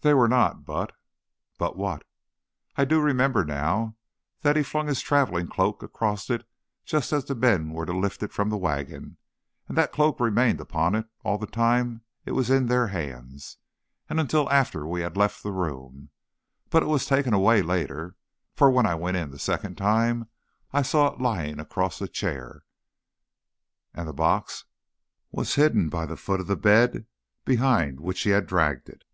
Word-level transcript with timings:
"They 0.00 0.12
were 0.14 0.26
not, 0.26 0.64
but" 0.64 0.92
"But 1.60 1.76
what?" 1.76 2.02
"I 2.74 2.84
do 2.84 3.00
remember, 3.00 3.44
now, 3.44 3.94
that 4.40 4.56
he 4.56 4.64
flung 4.64 4.88
his 4.88 5.00
traveling 5.00 5.46
cloak 5.46 5.80
across 5.84 6.28
it 6.28 6.44
just 6.84 7.12
as 7.12 7.24
the 7.24 7.36
men 7.36 7.70
went 7.70 7.86
to 7.86 7.96
lift 7.96 8.24
it 8.24 8.32
from 8.32 8.48
the 8.50 8.56
wagon, 8.56 9.18
and 9.68 9.78
that 9.78 9.92
the 9.92 9.96
cloak 9.96 10.18
remained 10.18 10.60
upon 10.60 10.96
it 10.96 11.06
all 11.22 11.38
the 11.38 11.46
time 11.46 12.00
it 12.26 12.32
was 12.32 12.50
in 12.50 12.66
their 12.66 12.88
hands, 12.88 13.58
and 14.10 14.18
until 14.18 14.50
after 14.50 14.84
we 14.84 15.02
had 15.02 15.16
all 15.16 15.20
left 15.20 15.44
the 15.44 15.52
room. 15.52 16.10
But 16.68 16.82
it 16.82 16.86
was 16.86 17.06
taken 17.06 17.32
away 17.32 17.62
later, 17.62 18.16
for 18.56 18.68
when 18.68 18.86
I 18.86 18.96
went 18.96 19.16
in 19.16 19.30
the 19.30 19.38
second 19.38 19.76
time, 19.78 20.28
I 20.72 20.82
saw 20.82 21.12
it 21.14 21.20
lying 21.20 21.60
across 21.60 22.00
the 22.00 22.08
chair." 22.08 22.64
"And 23.94 24.08
the 24.08 24.12
box?" 24.12 24.64
"Was 25.30 25.54
hidden 25.54 25.88
by 25.88 26.06
the 26.06 26.16
foot 26.16 26.40
of 26.40 26.48
the 26.48 26.56
bed 26.56 27.06
behind 27.44 28.00
which 28.00 28.22
he 28.22 28.30
had 28.30 28.48
dragged 28.48 28.88
it." 28.88 29.04